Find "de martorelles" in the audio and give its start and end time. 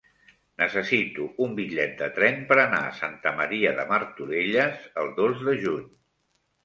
3.81-4.89